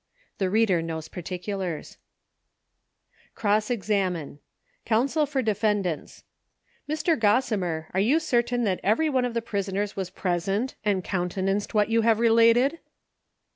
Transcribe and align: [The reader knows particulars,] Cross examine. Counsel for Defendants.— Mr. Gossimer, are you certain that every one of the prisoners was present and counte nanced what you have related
[The 0.39 0.49
reader 0.49 0.81
knows 0.81 1.07
particulars,] 1.09 1.99
Cross 3.35 3.69
examine. 3.69 4.39
Counsel 4.83 5.27
for 5.27 5.43
Defendants.— 5.43 6.23
Mr. 6.91 7.15
Gossimer, 7.15 7.85
are 7.93 7.99
you 7.99 8.19
certain 8.19 8.63
that 8.63 8.79
every 8.81 9.11
one 9.11 9.25
of 9.25 9.35
the 9.35 9.43
prisoners 9.43 9.95
was 9.95 10.09
present 10.09 10.73
and 10.83 11.03
counte 11.03 11.35
nanced 11.43 11.75
what 11.75 11.89
you 11.89 12.01
have 12.01 12.19
related 12.19 12.79